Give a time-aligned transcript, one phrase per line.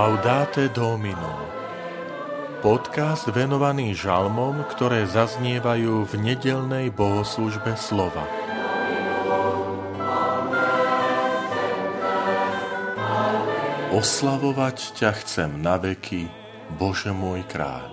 [0.00, 1.44] Laudate Domino
[2.64, 8.24] Podcast venovaný žalmom, ktoré zaznievajú v nedelnej bohoslužbe slova.
[13.92, 16.32] Oslavovať ťa chcem na veky,
[16.80, 17.92] Bože môj kráľ.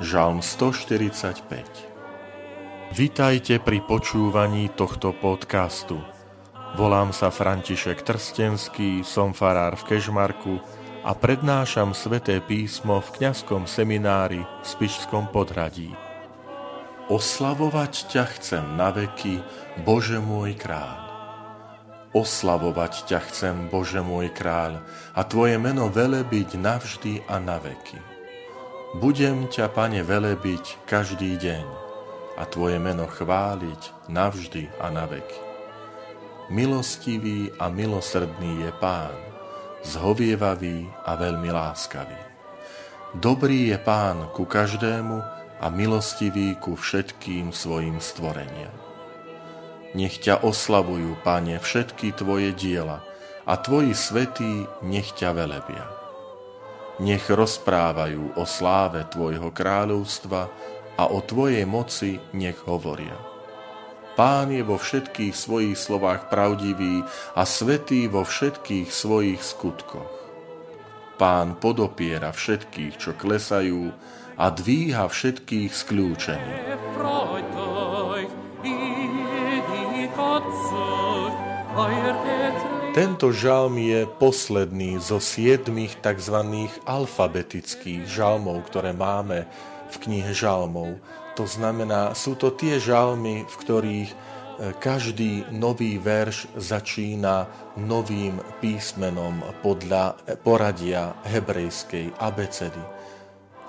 [0.00, 1.44] Žalm 145
[2.96, 6.00] Vitajte pri počúvaní tohto podcastu.
[6.80, 14.42] Volám sa František Trstenský, som farár v Kežmarku a prednášam sveté písmo v kňazskom seminári
[14.42, 15.94] v Spišskom podhradí.
[17.08, 19.40] Oslavovať ťa chcem na veky,
[19.86, 21.08] Bože môj kráľ.
[22.12, 24.82] Oslavovať ťa chcem, Bože môj kráľ,
[25.14, 28.00] a Tvoje meno velebiť navždy a na veky.
[29.00, 31.66] Budem ťa, Pane, velebiť každý deň
[32.36, 35.40] a Tvoje meno chváliť navždy a na veky.
[36.48, 39.12] Milostivý a milosrdný je Pán,
[39.84, 42.18] zhovievavý a veľmi láskavý.
[43.16, 45.16] Dobrý je Pán ku každému
[45.58, 48.74] a milostivý ku všetkým svojim stvoreniam.
[49.96, 53.00] Nech ťa oslavujú, Pane, všetky Tvoje diela
[53.48, 55.86] a Tvoji svetí nech ťa velebia.
[57.00, 60.42] Nech rozprávajú o sláve Tvojho kráľovstva
[61.00, 63.37] a o Tvojej moci nech hovoria
[64.18, 67.06] Pán je vo všetkých svojich slovách pravdivý
[67.38, 70.10] a svetý vo všetkých svojich skutkoch.
[71.22, 73.94] Pán podopiera všetkých, čo klesajú
[74.34, 76.66] a dvíha všetkých skľúčených.
[82.98, 86.34] Tento žalm je posledný zo siedmých tzv.
[86.82, 89.46] alfabetických žalmov, ktoré máme
[89.86, 90.98] v knihe žalmov.
[91.38, 94.16] To znamená, sú to tie žalmy, v ktorých e,
[94.82, 97.46] každý nový verš začína
[97.78, 102.82] novým písmenom podľa poradia hebrejskej abecedy.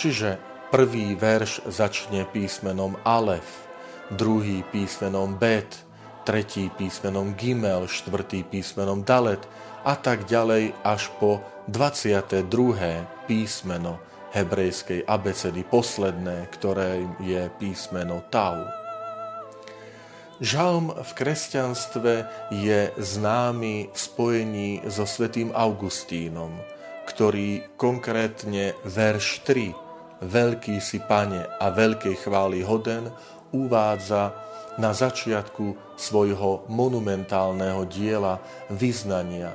[0.00, 0.40] Čiže
[0.72, 3.68] prvý verš začne písmenom Alef,
[4.08, 5.84] druhý písmenom Bet,
[6.28, 9.40] tretí písmenom Gimel, štvrtý písmenom Dalet
[9.80, 11.40] a tak ďalej až po
[11.72, 12.44] 22.
[13.24, 13.96] písmeno
[14.36, 18.60] hebrejskej abecedy, posledné, ktoré je písmeno Tau.
[20.44, 22.12] Žalm v kresťanstve
[22.52, 26.52] je známy v spojení so svätým Augustínom,
[27.08, 33.06] ktorý konkrétne verš 3 Veľký si pane a veľkej chvály hoden
[33.54, 34.34] uvádza
[34.78, 38.38] na začiatku svojho monumentálneho diela
[38.70, 39.52] vyznania,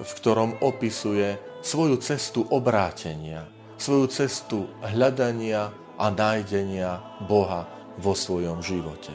[0.00, 7.66] v ktorom opisuje svoju cestu obrátenia– svoju cestu hľadania a nájdenia Boha
[7.98, 9.12] vo svojom živote.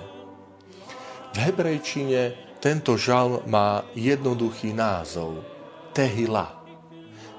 [1.36, 5.44] V hebrejčine tento žalm má jednoduchý názov
[5.96, 6.54] Tehila.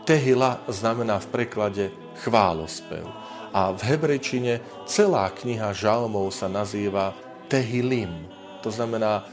[0.04, 1.84] Tehila znamená v preklade
[2.25, 3.04] chválospev.
[3.50, 7.15] A v hebrejčine celá kniha žalmov sa nazýva
[7.50, 8.31] Tehilim.
[8.62, 9.25] To znamená, e,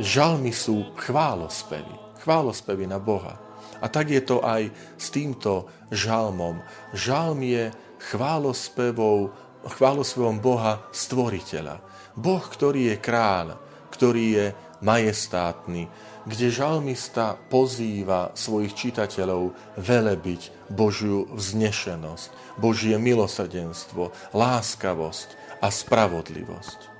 [0.00, 2.24] žalmy sú chválospevy.
[2.24, 3.36] Chválospevy na Boha.
[3.80, 6.60] A tak je to aj s týmto žalmom.
[6.96, 7.72] Žalm je
[8.12, 9.32] chválospevom,
[9.68, 11.80] chválospevom Boha Stvoriteľa.
[12.16, 13.56] Boh, ktorý je kráľ,
[13.92, 14.46] ktorý je
[14.80, 15.88] majestátny,
[16.28, 25.28] kde žalmista pozýva svojich čitateľov velebiť Božiu vznešenosť, Božie milosrdenstvo, láskavosť
[25.64, 26.99] a spravodlivosť.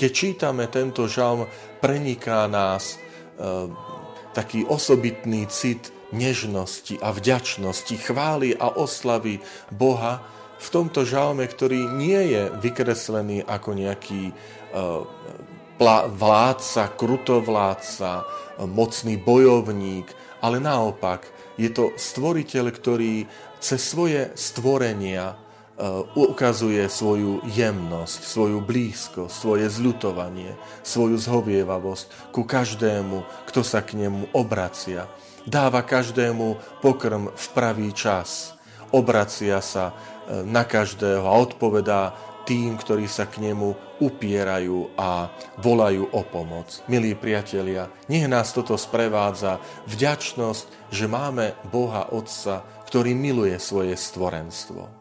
[0.00, 1.44] Keď čítame tento žalm,
[1.84, 3.68] preniká nás e,
[4.32, 10.24] taký osobitný cit nežnosti a vďačnosti, chvály a oslavy Boha
[10.60, 15.00] v tomto žalme, ktorý nie je vykreslený ako nejaký eh,
[16.12, 18.10] vládca, krutovládca,
[18.68, 20.12] mocný bojovník,
[20.44, 21.24] ale naopak
[21.56, 23.24] je to stvoriteľ, ktorý
[23.64, 25.40] cez svoje stvorenia
[26.12, 30.52] ukazuje svoju jemnosť, svoju blízkosť, svoje zľutovanie,
[30.84, 35.08] svoju zhovievavosť ku každému, kto sa k nemu obracia
[35.46, 38.56] dáva každému pokrm v pravý čas,
[38.92, 39.94] obracia sa e,
[40.44, 42.12] na každého a odpovedá
[42.44, 45.28] tým, ktorí sa k nemu upierajú a
[45.60, 46.82] volajú o pomoc.
[46.88, 54.99] Milí priatelia, nech nás toto sprevádza vďačnosť, že máme Boha Otca, ktorý miluje svoje stvorenstvo.